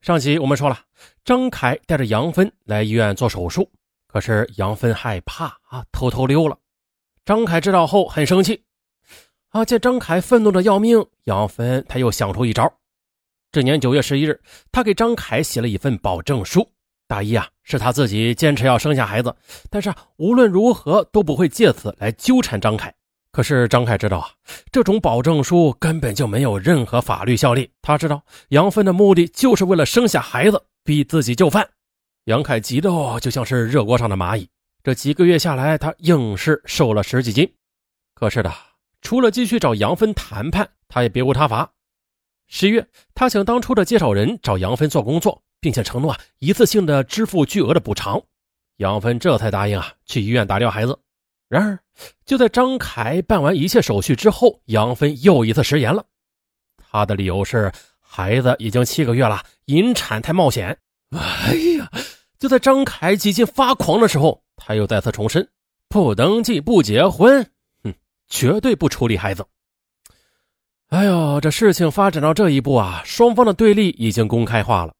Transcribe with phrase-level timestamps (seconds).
[0.00, 0.78] 上集我们说了，
[1.26, 3.70] 张凯带着杨芬来医院做手术，
[4.06, 6.56] 可是杨芬害怕啊，偷偷溜了。
[7.26, 8.62] 张凯知道后很生气，
[9.50, 12.72] 啊，见张凯愤怒的要命，杨芬他又想出一招。
[13.52, 14.40] 这年九月十一日，
[14.72, 16.66] 他给张凯写了一份保证书，
[17.06, 19.36] 大意啊是他自己坚持要生下孩子，
[19.68, 22.94] 但是无论如何都不会借此来纠缠张凯。
[23.32, 24.28] 可是张凯知道啊，
[24.72, 27.70] 这种保证书根本就没有任何法律效力。
[27.80, 31.68] 他知道杨芬的目的就是为了生下孩子，逼自己就范。
[32.24, 34.48] 杨凯急得就像是热锅上的蚂蚁。
[34.82, 37.50] 这几个月下来，他硬是瘦了十几斤。
[38.14, 38.52] 可是的，
[39.00, 41.70] 除了继续找杨芬谈判，他也别无他法。
[42.48, 42.84] 十月，
[43.14, 48.20] 他请当初的介绍人找杨芬做工作，并且承诺啊一次性的支付巨额的补偿。
[48.78, 50.98] 杨芬这才答应啊去医院打掉孩子。
[51.50, 51.76] 然而，
[52.24, 56.06] 就在张凯办完一切手续之后，杨芬又一次食言了。
[56.76, 60.78] 他的理由是孩子已经七个月了，引产太冒险。
[61.10, 61.90] 哎呀！
[62.38, 65.46] 就在张凯几近发狂的时候，他又再次重申：
[65.88, 67.44] 不登记、不结婚，
[67.82, 67.92] 哼，
[68.28, 69.44] 绝对不处理孩子。
[70.90, 74.94] 哎呦，这事情发展到这一步啊，双方的对立已经公开化了。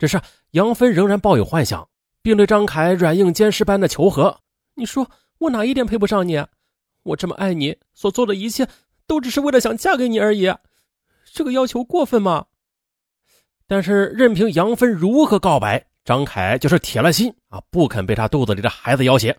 [0.00, 1.88] 只是杨芬仍然抱有幻想，
[2.22, 4.36] 并对张凯软硬兼施般的求和。
[4.74, 5.08] 你说？
[5.42, 6.44] 我哪一点配不上你？
[7.02, 8.68] 我这么爱你，所做的一切
[9.08, 10.54] 都只是为了想嫁给你而已。
[11.32, 12.46] 这个要求过分吗？
[13.66, 19.36] 但是任凭杨芬如何告白，张凯就是铁了心啊，不肯被他肚子里的孩子要挟。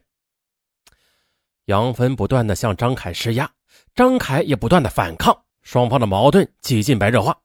[1.66, 3.50] 杨芬不断的向张凯施压，
[3.96, 7.38] 张凯也不断的反抗，双方的矛盾几近白热化。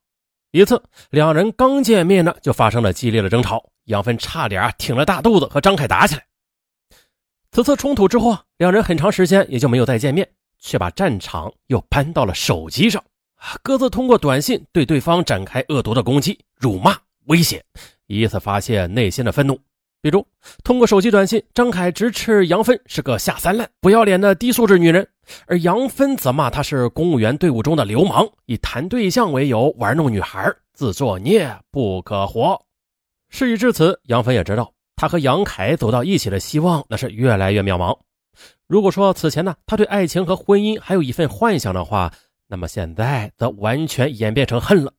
[0.50, 6.24] 一次，两人刚见面呢，就发生了激烈的争吵，杨芬差点挺着大肚子和张凯打起来。
[7.50, 10.28] 此次冲突之后，两人很长时间也就没有再见面，
[10.60, 13.02] 却把战场又搬到了手机上
[13.62, 17.64] 各自通过短信对对方展开恶毒的攻击、辱骂、威胁，
[18.06, 19.58] 以此发泄内心的愤怒。
[20.00, 20.24] 比如，
[20.62, 25.08] 通过手机短信，张凯直斥杨芬是个下三滥、不要脸的低素质女人，
[25.46, 32.60] 而杨芬则骂他是公务员队伍中的流氓，以谈对象为由玩弄女孩，自作孽不可活。
[33.30, 34.72] 事已至此，杨芬也知道。
[34.98, 37.96] 他和杨凯走到一起的希望，那是越来越渺茫。
[38.66, 42.12] 如果说此前呢，他对爱情和婚姻还有一份幻想的话，
[42.48, 44.92] 那么现在则完全演变成恨了，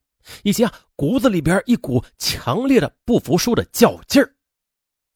[0.44, 4.34] 以及啊骨子里边一股强烈的不服输的较劲儿。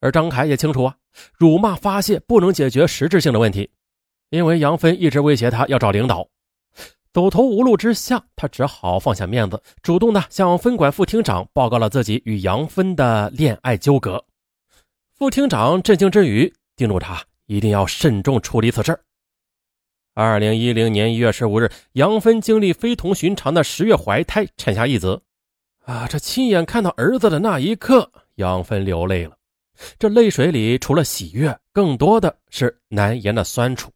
[0.01, 0.93] 而张凯也清楚啊，
[1.37, 3.69] 辱骂发泄不能解决实质性的问题，
[4.31, 6.27] 因为杨芬一直威胁他要找领导。
[7.13, 14.21] 走投无路之下，他只好放下面子，主动的向分管副厅长报告了自己与杨芬的恋爱纠葛。
[15.23, 18.99] 副厅长震惊之余，叮嘱他一定要慎重处理此事。
[20.13, 25.21] 二零一零年一月十五日，杨芬经历非同寻常的十月怀胎，产下一子。
[25.85, 29.33] 啊，这亲眼看到儿子的那一刻，杨芬流泪了。
[29.97, 33.89] 这泪水里除了喜悦，更多的是难言的酸楚。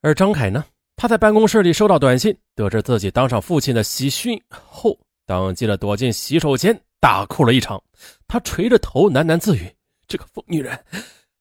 [0.00, 0.64] 而张凯呢，
[0.96, 7.78] 他在办公室里收到短信，得知自己当上父亲的喜讯后，当即的躲进洗手间，大哭了一场。
[8.26, 9.70] 他垂着头，喃喃自语。
[10.08, 10.76] 这个疯女人，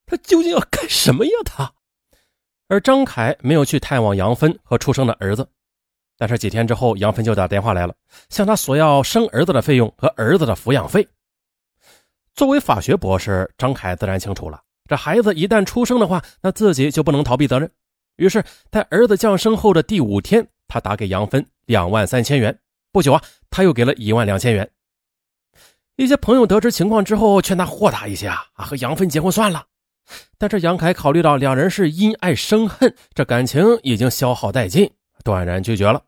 [0.05, 1.31] 她究竟要干什么呀？
[1.45, 1.73] 她。
[2.67, 5.49] 而张凯没有去探望杨芬和出生的儿子，
[6.17, 7.95] 但是几天之后，杨芬就打电话来了，
[8.29, 11.07] 向他索要生儿子的费用和儿子的抚养费。
[12.35, 17.71] 作为法学博士，张凯自然清楚了，这孩子一旦出生的话，那自己就不能逃避责任。
[18.17, 22.59] 于是，在儿子降生后的第五天，他打给杨芬两万三千元。
[22.91, 24.69] 不久啊，他又给了一万两千元。
[25.97, 29.65] 一些朋友得知情况之后，劝他豁达一些啊，啊，和杨芬结婚算了。
[30.37, 34.89] 但是杨凯考虑到两人是因爱生恨，这感情已经消耗殆尽，
[35.23, 36.03] 断然拒绝了。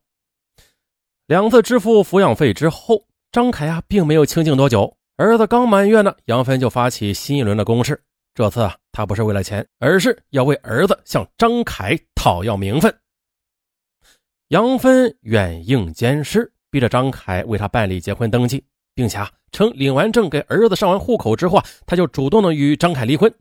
[1.26, 4.96] 两次支付抚养费之后，张凯啊，并没有清静多久。
[5.18, 8.00] 儿子刚满月呢，杨芬就发起新一轮的攻势。
[8.36, 12.96] 这次啊，他不是为了钱，而是要为儿子向张凯讨要名分。
[14.50, 18.64] 杨芬软硬兼施，逼着张凯为他办理结婚登记。
[18.96, 23.34] 并且啊，称领完证给儿子上完户口之后啊，他就主动的与张凯离婚。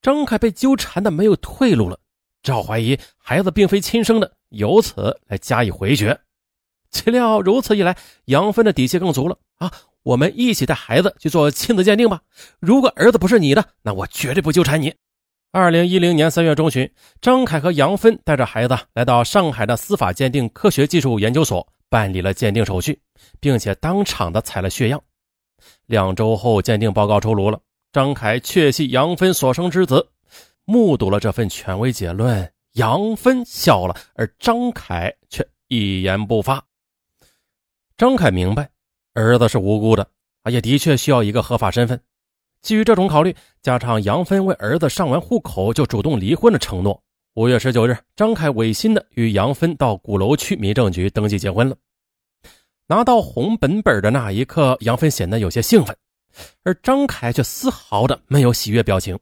[0.00, 1.98] 张凯被纠缠的没有退路了，
[2.42, 6.18] 只好怀疑孩子并非亲生的，由此来加以回绝。
[6.90, 7.96] 岂料如此一来，
[8.26, 9.72] 杨芬的底气更足了啊！
[10.02, 12.20] 我们一起带孩子去做亲子鉴定吧。
[12.58, 14.92] 如果儿子不是你的，那我绝对不纠缠你。
[15.52, 16.90] 二零一零年三月中旬，
[17.20, 21.66] 张凯和杨芬带着孩子来到上海的司法鉴定科学技术研究所。
[21.88, 22.98] 办理了鉴定手续，
[23.38, 24.98] 并且当场的采了血样。
[25.86, 27.60] 两周后，鉴定报告出炉了，
[27.92, 30.08] 张凯确系杨芬所生之子。
[30.64, 36.64] 目睹了这份权威结论，杨芬笑了，而张凯却一言不发。
[37.96, 38.70] 张凯明白，
[39.12, 40.06] 儿子是无辜的，
[40.44, 42.00] 啊，也的确需要一个合法身份。
[42.62, 47.02] 基于这种考虑，加上杨芬为儿子上完户口就主动离婚的承诺，
[47.34, 51.76] 五月十九日，张凯违心的与杨芬到鼓楼区民政局登记结婚了。
[52.92, 55.96] 拿到红本本的那一刻，杨芬显得有些兴奋，
[56.62, 59.18] 而张凯却丝毫的没有喜悦表情。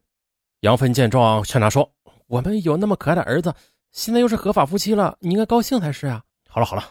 [0.62, 1.88] 杨芬见状，劝他说
[2.26, 3.54] ：“我们有那么可爱的儿子，
[3.92, 6.20] 现在又是合法夫妻了，你应该高兴才是啊！”
[6.50, 6.82] 好了好了，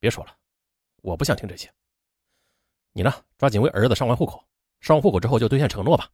[0.00, 0.32] 别说了，
[1.02, 1.70] 我不想听这些。
[2.92, 4.42] 你呢，抓紧为儿子上完户口。
[4.80, 6.08] 上完户口之后就兑现承诺吧。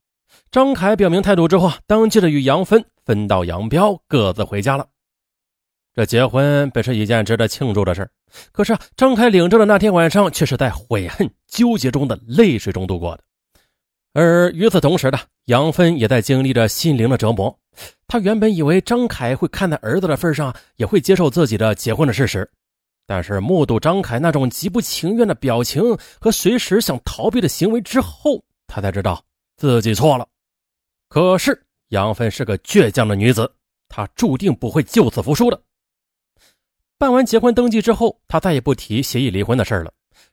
[0.50, 4.86] 张凯表明态度之后，当即的与杨芬分道扬镳，各自回家了。
[6.00, 8.10] 这结婚本是一件值得庆祝的事
[8.52, 13.22] 可是张凯领证的那天晚上，却是在悔恨纠结中的泪水中度过的。
[14.14, 17.54] 而与此同时呢杨芬也在经历着心灵的折磨。
[18.08, 22.50] 她原本以为张凯会看在儿子的份上，也会接受自己的结婚的事实，
[23.06, 25.82] 但是目睹张凯那种极不情愿的表情
[26.18, 29.22] 和随时想逃避的行为之后，他才知道
[29.58, 30.26] 自己错了，
[31.10, 33.52] 可是杨芬是个倔强的女子，
[33.86, 35.60] 她注定不会就此服输的。
[37.00, 39.90] 办完结婚登记之后，他再也不提协议离婚的事了。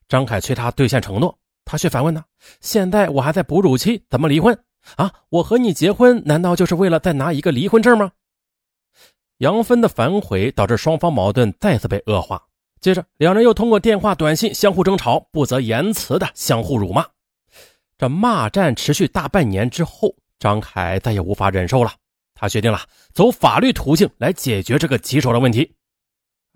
[0.09, 2.25] 张凯催他兑现承诺，他却反问呢
[2.59, 4.53] ：“现在我还在哺乳期，怎么离婚
[4.97, 5.09] 啊？
[5.29, 8.11] 我和你结婚，难道就是为了再拿一个离婚证吗？”
[9.39, 12.43] 杨芬的反悔导致双方矛盾再次被恶化，
[12.81, 17.05] 接着两人又通过电话、短信相互争吵，不择言辞的相互辱骂。
[17.97, 21.93] 这骂战持续大半年之后，张凯再也无法忍受了，
[22.35, 22.81] 他决定了
[23.13, 25.76] 走法律途径来解决这个棘手的问题。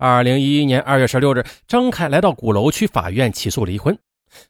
[0.02, 3.96] 二零一一年二月十六日，张凯来到鼓楼区法院起诉离婚，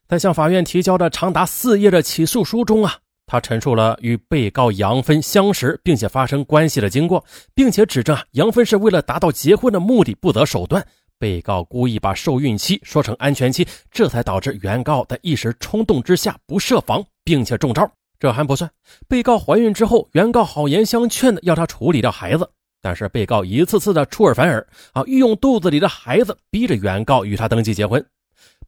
[0.08, 2.94] 在向法院提交的长达四页的起诉书中啊，
[3.26, 7.22] 他陈述了与被告杨芬相识并且发生关系的经过，
[7.54, 10.82] 并且指证啊杨芬是为了达到结婚的目的不择手段。
[11.18, 17.86] 被告故意把受孕期说成安全期，这才导致原告在一时冲动之下不设防，并且中招。
[18.18, 18.70] 这还不算，
[19.06, 22.48] 被告怀孕之后，原告好言相劝的要她处理掉孩子，
[22.82, 28.04] 但是被告一次次的出尔反尔啊，欲用肚子里的孩子逼着原告与他登记结婚。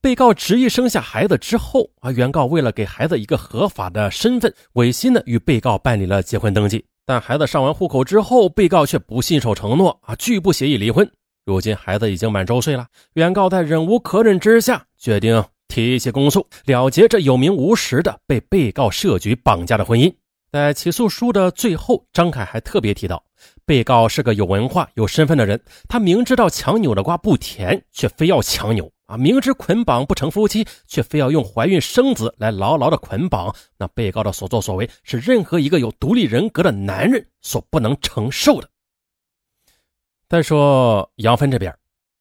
[0.01, 6.85] 被告执意生下孩子之后啊，原告为了给孩子一个合法的身份，违心的与被告办理了结婚登记。
[7.05, 11.11] 但孩子上完户口之后，被告却不信守承诺啊，拒不协议离婚。
[11.45, 20.15] 如今孩子已经满周岁了，原告在忍无可忍之下，决定提起公诉，了结这有名无实的被被告设局绑架的婚姻。
[20.55, 23.21] 在起诉书的最后，张凯还特别提到，
[23.67, 29.17] 被告是个有文化、有身份的人，他明知道强扭的瓜不甜，却非要强扭啊！
[29.17, 33.53] 明知捆绑不成夫妻，却非要用怀孕生子来牢牢的捆绑。
[33.77, 38.69] 那被告的所作所为，是任何一个有独立人格的男人所不能承受的。
[40.29, 41.77] 再说杨芬这边，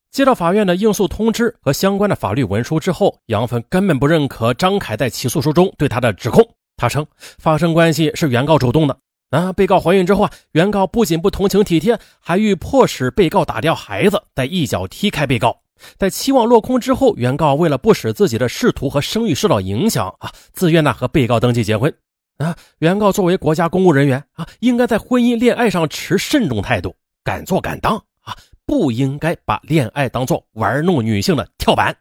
[0.09, 6.44] 接到法院的应诉通知和相关的法律文书之后，杨芬根本不认可张凯在起诉书中对他的指控。
[6.75, 7.05] 他称
[7.37, 8.97] 发生关系是原告主动的
[9.29, 15.61] 啊，被告怀孕之后啊，原告不仅不同情体贴，还欲迫使被告打掉孩子，再一脚踢开被告。
[15.97, 21.93] 在期望落空之后，原告为了不使自己的仕途和声誉受到影响啊，自愿呢和被告登记结婚
[22.37, 22.55] 啊。
[22.79, 26.95] 原告作为国家公务人员啊，应该在婚姻恋爱上持慎重态度。
[27.25, 28.35] 敢做敢当啊！
[28.65, 31.95] 不应该把恋爱当做玩弄女性的跳板。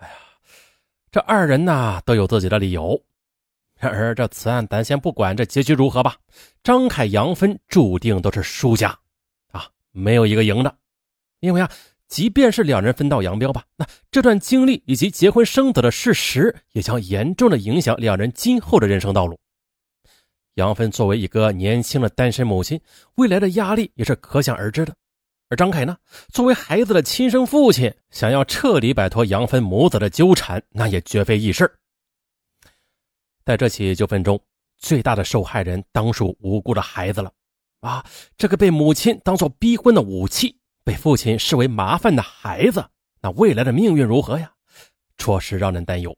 [0.00, 0.14] 哎呀，
[1.12, 3.00] 这二人呢都有自己的理由。
[3.78, 6.16] 然而这此案咱先不管这结局如何吧。
[6.62, 8.96] 张凯、杨芬注定都是输家
[9.52, 10.74] 啊，没有一个赢的。
[11.40, 11.70] 因为啊，
[12.08, 19.38] 即便是两人分道扬镳吧，那这段经历以及结婚生子的事实，也将严重的影响两人今后的人生道路。
[20.54, 22.80] 杨芬作为一个年轻的单身母亲，
[23.16, 24.94] 未来的压力也是可想而知的。
[25.50, 25.96] 而张凯呢，
[26.32, 31.70] 作为孩子的亲生父亲，想要彻底摆脱杨芬母子的纠缠，那也绝非易事。
[33.44, 34.40] 在这起纠纷中，
[34.78, 37.30] 最大的受害人当属无辜的孩子了。
[37.80, 38.04] 啊，
[38.38, 42.82] 这个被母亲当做逼婚的武器，被父亲视为麻烦的孩子，
[43.20, 44.52] 那未来的命运如何呀？
[45.18, 46.16] 着实让人担忧。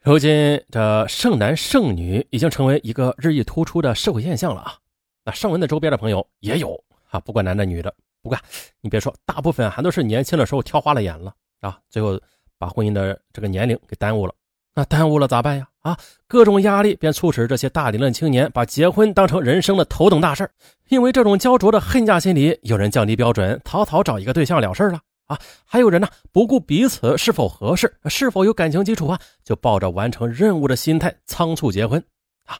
[0.00, 4.78] 如今，这剩男剩女已经成为一个日益突出的社会现象了啊！
[5.24, 8.42] 那上文的周边的朋友也有啊，不管男的女的，不管
[8.80, 12.18] 你别说，大部分还都是年轻的时候挑花了眼了啊，最后
[12.56, 14.34] 把婚姻的这个年龄给耽误了。
[14.74, 15.68] 那耽误了咋办呀？
[15.80, 20.48] 啊，各种压力便促使这些大龄的青年把结婚当成人生的头等大事
[20.88, 25.00] 因为这种焦灼的恨嫁心理，有人降低标准，草草找一个对象了事了。
[25.26, 32.02] 啊，还有人呢，不顾彼此是否合适，是否有感情基础啊，就抱着完成任务的心态仓促结婚
[32.44, 32.58] 啊。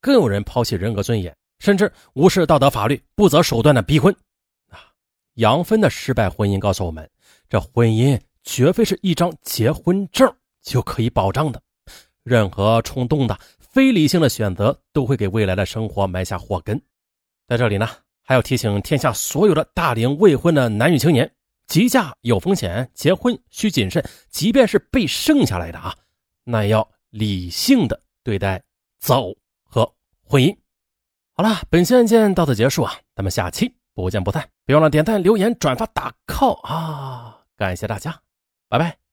[0.00, 4.14] 更有人抛弃人格尊严，甚至无视道德法律，不择手段的逼婚
[4.70, 4.80] 啊。
[5.34, 7.08] 杨芬的失败婚姻告诉我们，
[7.48, 10.32] 这婚姻绝非是一张结婚证
[10.64, 11.62] 就可以保障的。
[12.24, 16.80] 任何冲动的、非理性的选择都会给未来的生活埋下祸根。
[17.46, 17.86] 在这里呢，
[18.22, 21.30] 还要提醒天下所有的大龄未婚的男女青年：
[21.66, 24.02] 急嫁有风险，结婚需谨慎。
[24.30, 25.94] 即便是被剩下来的啊，
[26.44, 28.62] 那也要理性的对待
[29.00, 30.56] 择偶和婚姻。
[31.34, 34.48] 好了，本期案件到此结束啊，咱们下期不见不散。
[34.64, 37.44] 别忘了点赞、留言、转发、打 call 啊！
[37.56, 38.18] 感谢大家，
[38.70, 39.03] 拜拜。